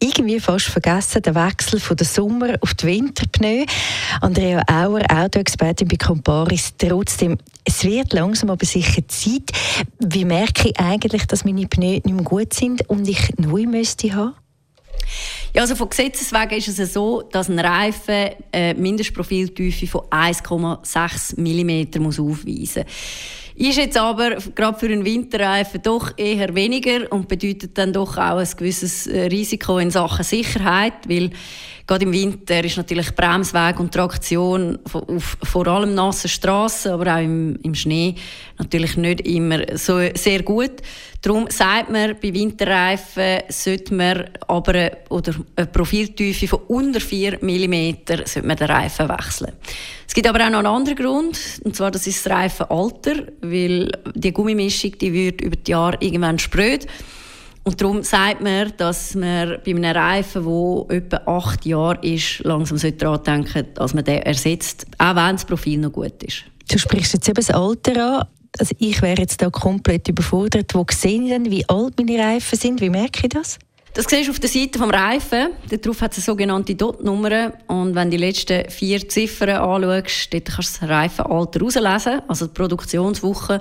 irgendwie 0.00 0.40
fast 0.40 0.66
vergessen, 0.66 1.22
den 1.22 1.34
Wechsel 1.34 1.78
von 1.78 1.96
der 1.96 2.06
Sommer- 2.06 2.56
auf 2.60 2.74
die 2.74 2.86
Winterpneu. 2.86 3.64
Andrea 4.20 4.62
Auer, 4.66 5.02
Autoexpertin 5.08 5.88
bei 5.88 5.96
Comparis. 5.96 6.72
Trotzdem, 6.76 7.38
es 7.64 7.84
wird 7.84 8.12
langsam 8.12 8.50
aber 8.50 8.64
sicher 8.64 9.06
Zeit. 9.08 9.50
Wie 9.98 10.24
merke 10.24 10.70
ich 10.70 10.80
eigentlich, 10.80 11.26
dass 11.26 11.44
meine 11.44 11.66
Pneu 11.66 12.00
nicht 12.02 12.06
mehr 12.06 12.24
gut 12.24 12.54
sind 12.54 12.88
und 12.88 13.06
ich 13.08 13.34
neu 13.36 13.66
müsste 13.66 14.14
haben? 14.14 14.34
Ja, 15.54 15.62
also 15.62 15.74
von 15.74 15.88
Gesetzes 15.88 16.32
wegen 16.32 16.56
ist 16.56 16.78
es 16.78 16.92
so, 16.92 17.22
dass 17.22 17.48
ein 17.48 17.58
Reifen 17.58 18.30
eine 18.52 18.74
Mindestprofiltiefe 18.74 19.86
von 19.86 20.02
1,6 20.10 21.36
mm 21.36 22.06
aufweisen 22.06 22.84
muss. 22.84 22.94
Ist 23.60 23.76
jetzt 23.76 23.98
aber 23.98 24.36
gerade 24.54 24.78
für 24.78 24.86
einen 24.86 25.04
Winterreifen 25.04 25.82
doch 25.82 26.16
eher 26.16 26.54
weniger 26.54 27.12
und 27.12 27.28
bedeutet 27.28 27.76
dann 27.76 27.92
doch 27.92 28.16
auch 28.16 28.38
ein 28.38 28.48
gewisses 28.56 29.06
äh, 29.06 29.26
Risiko 29.26 29.76
in 29.76 29.90
Sachen 29.90 30.24
Sicherheit, 30.24 30.94
weil 31.06 31.28
gerade 31.90 32.04
im 32.04 32.12
Winter 32.12 32.62
ist 32.62 32.76
natürlich 32.76 33.12
Bremsweg 33.16 33.80
und 33.80 33.92
Traktion 33.92 34.78
auf 34.92 35.36
vor 35.42 35.66
allem 35.66 35.92
nassen 35.92 36.28
Straßen, 36.28 36.92
aber 36.92 37.16
auch 37.16 37.20
im, 37.20 37.58
im 37.64 37.74
Schnee 37.74 38.14
natürlich 38.60 38.96
nicht 38.96 39.22
immer 39.22 39.76
so 39.76 39.98
sehr 40.14 40.44
gut. 40.44 40.70
Darum 41.20 41.48
sagt 41.50 41.90
man, 41.90 42.14
bei 42.22 42.32
Winterreifen 42.32 43.40
sollte 43.48 43.92
man 43.92 44.30
aber 44.46 44.72
eine, 44.72 44.98
oder 45.08 45.34
eine 45.56 45.66
Profiltiefe 45.66 46.46
von 46.46 46.60
unter 46.68 47.00
4 47.00 47.40
mm 47.42 47.94
sollte 48.24 48.46
man 48.46 48.56
den 48.56 48.70
Reifen 48.70 49.08
wechseln. 49.08 49.52
Es 50.06 50.14
gibt 50.14 50.28
aber 50.28 50.44
auch 50.44 50.50
noch 50.50 50.58
einen 50.58 50.66
anderen 50.66 50.96
Grund, 50.96 51.40
und 51.64 51.74
zwar 51.74 51.90
das 51.90 52.06
ist 52.06 52.24
das 52.24 52.32
Reifenalter, 52.32 53.16
weil 53.40 53.90
die 54.14 54.32
Gummimischung 54.32 54.96
die 54.96 55.12
wird 55.12 55.40
über 55.40 55.56
die 55.56 55.72
Jahre 55.72 55.96
irgendwann 55.98 56.38
spröd. 56.38 56.86
Und 57.62 57.80
darum 57.80 58.02
sagt 58.02 58.40
man, 58.40 58.72
dass 58.78 59.14
man 59.14 59.58
bei 59.64 59.70
einem 59.70 59.84
Reifen, 59.84 60.44
der 60.44 60.96
etwa 60.96 61.16
acht 61.26 61.66
Jahre 61.66 61.98
ist, 62.02 62.40
langsam 62.40 62.78
daran 62.96 63.22
denken 63.22 63.52
sollte, 63.52 63.70
dass 63.74 63.94
man 63.94 64.04
den 64.04 64.22
ersetzt, 64.22 64.86
auch 64.98 65.14
wenn 65.14 65.36
das 65.36 65.44
Profil 65.44 65.78
noch 65.78 65.92
gut 65.92 66.22
ist. 66.22 66.44
Du 66.70 66.78
sprichst 66.78 67.14
jetzt 67.14 67.28
eben 67.28 67.36
das 67.36 67.50
Alter 67.50 68.20
an. 68.20 68.26
Also 68.58 68.74
ich 68.78 69.00
wäre 69.02 69.20
jetzt 69.20 69.42
da 69.42 69.50
komplett 69.50 70.08
überfordert. 70.08 70.74
Wo 70.74 70.84
sehe 70.90 71.22
ich 71.22 71.28
denn, 71.28 71.50
wie 71.50 71.68
alt 71.68 71.98
meine 71.98 72.18
Reifen 72.18 72.58
sind? 72.58 72.80
Wie 72.80 72.90
merke 72.90 73.20
ich 73.24 73.28
das? 73.28 73.58
Das 73.92 74.06
siehst 74.08 74.28
du 74.28 74.30
auf 74.30 74.38
der 74.38 74.48
Seite 74.48 74.78
vom 74.78 74.90
Reifen. 74.90 75.48
Darauf 75.68 76.00
hat 76.00 76.12
es 76.12 76.18
eine 76.18 76.24
sogenannte 76.24 76.76
Dot-Nummer. 76.76 77.52
Und 77.66 77.96
wenn 77.96 78.08
du 78.08 78.16
die 78.16 78.24
letzten 78.24 78.70
vier 78.70 79.08
Ziffern 79.08 79.50
anschaust, 79.50 80.32
dort 80.32 80.44
kannst 80.44 80.76
du 80.76 80.80
das 80.86 80.88
Reifenalter 80.88 81.58
herauslesen, 81.58 82.22
also 82.28 82.46
die 82.46 82.52
Produktionswoche 82.52 83.60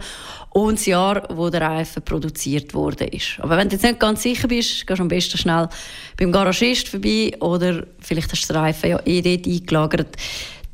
und 0.52 0.78
das 0.78 0.86
Jahr, 0.86 1.28
wo 1.36 1.50
der 1.50 1.62
Reifen 1.62 2.04
produziert 2.04 2.76
wurde. 2.76 3.10
Aber 3.40 3.58
wenn 3.58 3.70
du 3.70 3.76
jetzt 3.76 3.84
nicht 3.84 4.00
ganz 4.00 4.22
sicher 4.22 4.48
bist, 4.48 4.86
gehst 4.86 5.00
du 5.00 5.02
am 5.02 5.08
besten 5.08 5.38
schnell 5.40 5.68
beim 6.16 6.32
Garagist 6.32 6.90
vorbei 6.90 7.32
oder 7.40 7.88
vielleicht 8.00 8.32
hast 8.32 8.48
du 8.48 8.54
den 8.54 8.62
Reifen 8.62 8.90
ja 8.92 9.00
eh 9.06 9.22
dort 9.22 9.48
eingelagert. 9.48 10.16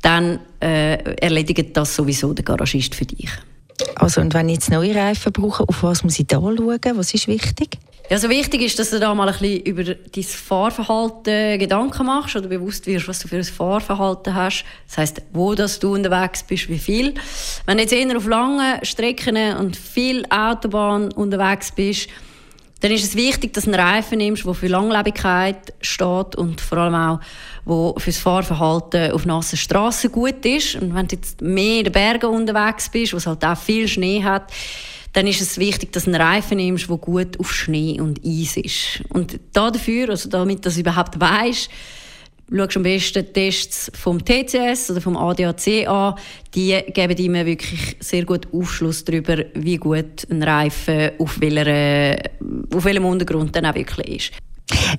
Dann 0.02 0.38
äh, 0.60 0.96
erledigt 1.16 1.74
das 1.74 1.96
sowieso 1.96 2.34
der 2.34 2.44
Garagist 2.44 2.94
für 2.94 3.06
dich. 3.06 3.30
Also 3.94 4.20
und 4.20 4.34
wenn 4.34 4.50
ich 4.50 4.56
jetzt 4.56 4.70
neue 4.70 4.94
Reifen 4.94 5.32
brauche, 5.32 5.66
auf 5.66 5.82
was 5.82 6.04
muss 6.04 6.18
ich 6.18 6.26
da 6.26 6.36
schauen? 6.36 6.78
Was 6.94 7.14
ist 7.14 7.26
wichtig? 7.26 7.78
Ja, 8.08 8.18
so 8.18 8.28
wichtig 8.28 8.62
ist, 8.62 8.78
dass 8.78 8.90
du 8.90 9.00
da 9.00 9.12
mal 9.16 9.28
ein 9.28 9.36
bisschen 9.36 9.62
über 9.62 9.82
dein 9.82 10.22
Fahrverhalten 10.22 11.58
Gedanken 11.58 12.06
machst 12.06 12.36
oder 12.36 12.46
bewusst 12.46 12.86
wirst, 12.86 13.08
was 13.08 13.18
du 13.18 13.26
für 13.26 13.36
ein 13.36 13.42
Fahrverhalten 13.42 14.32
hast. 14.32 14.64
Das 14.86 14.98
heißt, 14.98 15.22
wo 15.32 15.56
das 15.56 15.80
du 15.80 15.94
unterwegs 15.94 16.44
bist, 16.44 16.68
wie 16.68 16.78
viel. 16.78 17.14
Wenn 17.64 17.78
du 17.78 17.82
jetzt 17.82 17.92
eher 17.92 18.16
auf 18.16 18.28
langen 18.28 18.84
Strecken 18.84 19.56
und 19.56 19.76
viel 19.76 20.24
Autobahn 20.30 21.10
unterwegs 21.14 21.72
bist, 21.72 22.08
dann 22.80 22.92
ist 22.92 23.02
es 23.02 23.16
wichtig, 23.16 23.52
dass 23.54 23.64
du 23.64 23.72
einen 23.72 23.80
Reifen 23.80 24.18
nimmst, 24.18 24.46
der 24.46 24.54
für 24.54 24.68
Langlebigkeit 24.68 25.74
steht 25.80 26.36
und 26.36 26.60
vor 26.60 26.78
allem 26.78 26.94
auch, 26.94 27.20
wo 27.64 27.96
für 27.98 28.10
das 28.10 28.18
Fahrverhalten 28.18 29.10
auf 29.10 29.26
nassen 29.26 29.56
Straßen 29.56 30.12
gut 30.12 30.44
ist. 30.46 30.76
Und 30.76 30.94
wenn 30.94 31.08
du 31.08 31.16
jetzt 31.16 31.40
mehr 31.40 31.78
in 31.78 31.84
den 31.84 31.92
Bergen 31.92 32.26
unterwegs 32.26 32.88
bist, 32.88 33.14
wo 33.14 33.16
es 33.16 33.26
halt 33.26 33.44
auch 33.44 33.58
viel 33.58 33.88
Schnee 33.88 34.22
hat, 34.22 34.52
dann 35.16 35.26
ist 35.26 35.40
es 35.40 35.56
wichtig, 35.56 35.92
dass 35.92 36.04
du 36.04 36.10
einen 36.10 36.20
Reifen 36.20 36.58
nimmst, 36.58 36.90
der 36.90 36.96
gut 36.98 37.40
auf 37.40 37.50
Schnee 37.50 37.98
und 37.98 38.20
Eis 38.22 38.58
ist. 38.58 39.02
Und 39.08 39.40
dafür, 39.54 40.10
also 40.10 40.28
damit 40.28 40.58
du 40.58 40.62
das 40.64 40.76
überhaupt 40.76 41.18
weißt, 41.18 41.70
schaust 42.54 42.76
am 42.76 42.82
besten 42.82 43.32
Tests 43.32 43.90
vom 43.94 44.22
TCS 44.22 44.90
oder 44.90 45.00
vom 45.00 45.16
ADAC 45.16 45.88
an. 45.88 46.16
Die 46.54 46.78
geben 46.92 47.16
dir 47.16 47.46
wirklich 47.46 47.96
sehr 47.98 48.26
gut 48.26 48.46
Aufschluss 48.52 49.06
darüber, 49.06 49.38
wie 49.54 49.78
gut 49.78 50.26
ein 50.30 50.42
Reifen 50.42 51.12
auf, 51.18 51.40
welcher, 51.40 52.18
auf 52.74 52.84
welchem 52.84 53.06
Untergrund 53.06 53.56
dann 53.56 53.64
auch 53.64 53.74
wirklich 53.74 54.30
ist. 54.30 54.32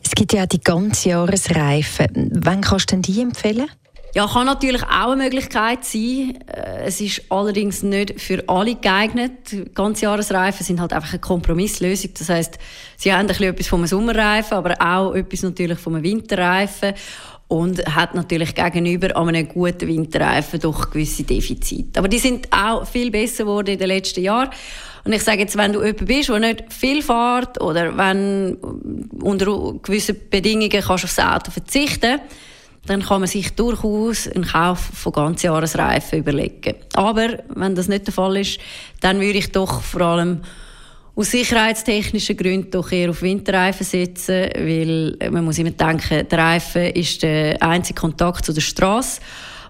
Es 0.04 0.16
gibt 0.16 0.34
ja 0.34 0.48
die 0.48 0.62
Ganzjahresreifen. 0.62 2.32
Wann 2.42 2.62
kannst 2.62 2.92
du 2.92 2.96
denn 2.96 3.04
die 3.04 3.22
empfehlen? 3.22 3.68
Ja, 4.16 4.28
kann 4.28 4.46
natürlich 4.46 4.84
auch 4.84 5.12
eine 5.12 5.24
Möglichkeit 5.24 5.84
sein. 5.84 6.40
Äh, 6.48 6.86
es 6.86 7.02
ist 7.02 7.24
allerdings 7.30 7.84
nicht 7.84 8.20
für 8.20 8.44
alle 8.48 8.76
geeignet. 8.76 9.76
Ganzjahresreifen 9.76 10.66
sind 10.66 10.80
halt 10.80 10.94
einfach 10.94 11.12
eine 11.12 11.20
Kompromisslösung. 11.20 12.12
Das 12.18 12.30
heißt, 12.30 12.58
sie 12.96 13.14
haben 13.14 13.30
ein 13.30 13.44
etwas 13.44 13.68
vom 13.68 13.86
Sommerreifen, 13.86 14.58
aber 14.58 14.76
auch 14.80 15.14
etwas 15.14 15.44
natürlich 15.44 15.78
vom 15.78 16.02
Winterreifen 16.02 16.94
und 17.48 17.86
hat 17.96 18.14
natürlich 18.14 18.56
gegenüber 18.56 19.16
einem 19.16 19.48
guten 19.48 19.88
Winterreifen 19.88 20.60
doch 20.60 20.90
gewisse 20.90 21.24
Defizite. 21.24 22.00
Aber 22.00 22.08
die 22.08 22.20
sind 22.20 22.48
auch 22.52 22.86
viel 22.86 23.10
besser 23.10 23.46
geworden 23.46 23.72
in 23.72 23.80
den 23.80 23.88
letzten 23.88 24.22
Jahren. 24.22 24.50
Und 25.06 25.14
ich 25.14 25.24
sage 25.24 25.40
jetzt, 25.40 25.56
wenn 25.56 25.72
du 25.72 25.82
jemand 25.82 26.06
bist, 26.06 26.30
der 26.30 26.40
nicht 26.40 26.74
viel 26.74 27.02
fährt 27.02 27.62
oder 27.62 27.98
wenn 27.98 28.56
unter 29.22 29.76
gewissen 29.82 30.18
Bedingungen 30.30 30.70
kannst 30.70 31.04
du 31.04 31.08
aufs 31.08 31.20
Auto 31.20 31.52
verzichten 31.52 32.20
dann 32.88 33.04
kann 33.04 33.22
man 33.22 33.28
sich 33.28 33.54
durchaus 33.54 34.28
einen 34.28 34.46
Kauf 34.46 34.80
von 34.80 35.12
Ganzjahresreifen 35.12 36.20
überlegen. 36.20 36.76
Aber 36.94 37.38
wenn 37.54 37.76
das 37.76 37.88
nicht 37.88 38.08
der 38.08 38.14
Fall 38.14 38.38
ist, 38.38 38.60
dann 39.02 39.20
würde 39.20 39.38
ich 39.38 39.52
doch 39.52 39.82
vor 39.82 40.02
allem 40.02 40.42
aus 41.16 41.32
sicherheitstechnischen 41.32 42.38
Gründen 42.38 42.72
doch 42.72 42.92
eher 42.92 43.10
auf 43.10 43.22
Winterreifen 43.22 43.86
setzen, 43.86 44.50
weil 44.56 45.18
man 45.32 45.46
muss 45.46 45.58
immer 45.58 45.72
denken, 45.72 46.28
der 46.28 46.38
Reifen 46.38 46.92
ist 46.92 47.24
der 47.24 47.62
einzige 47.62 48.00
Kontakt 48.00 48.46
zu 48.46 48.54
der 48.54 48.62
Straße 48.62 49.20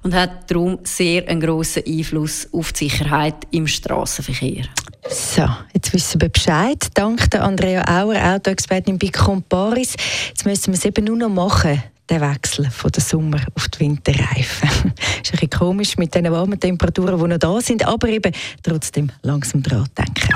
und 0.04 0.14
hat 0.14 0.52
darum 0.52 0.80
sehr 0.84 1.28
einen 1.28 1.40
grossen 1.40 1.84
Einfluss 1.88 2.48
auf 2.52 2.74
die 2.74 2.90
Sicherheit 2.90 3.36
im 3.52 3.66
Straßenverkehr. 3.66 4.66
So, 5.10 5.48
jetzt 5.74 5.94
wissen 5.94 6.20
wir 6.20 6.30
Bescheid. 6.30 6.86
Dank 6.94 7.32
der 7.32 7.44
Andrea 7.44 7.82
Auer, 7.88 8.36
Autoexpertin 8.36 9.00
bei 9.00 9.08
Comparis. 9.08 9.96
Jetzt 10.28 10.46
müssen 10.46 10.74
wir 10.74 10.78
es 10.78 10.86
eben 10.86 11.06
nur 11.06 11.18
noch 11.18 11.30
machen 11.30 11.82
der 12.10 12.22
Wechsel 12.22 12.70
von 12.72 12.92
der 12.92 13.02
Sommer 13.02 13.40
auf 13.56 13.68
die 13.70 13.82
Winterreifen. 13.82 14.70
ist 15.24 15.32
ein 15.32 15.32
bisschen 15.32 15.50
komisch 15.50 15.98
mit 15.98 16.16
den 16.16 16.32
warmen 16.32 16.60
Temperaturen, 16.60 17.20
die 17.20 17.28
noch 17.28 17.38
da 17.38 17.62
sind, 17.62 17.86
aber 17.86 18.08
eben 18.08 18.32
trotzdem 18.64 19.12
langsam 19.22 19.62
dran 19.64 19.88
denken. 19.98 20.36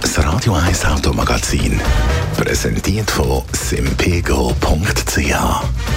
Das 0.00 0.18
Radio 0.24 0.54
1 0.54 0.84
Automagazin, 0.84 1.80
präsentiert 2.36 3.10
von 3.10 3.42
simpego.ch. 3.52 5.34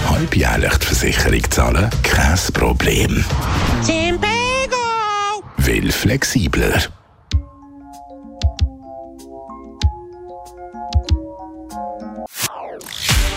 Halbjährlich 0.09 0.78
die 0.78 0.85
Versicherung 0.85 1.52
zahlen, 1.52 1.90
kein 2.03 2.38
Problem. 2.53 3.26
Simpego! 3.82 4.26
Will 5.58 5.91
flexibler. 5.91 6.84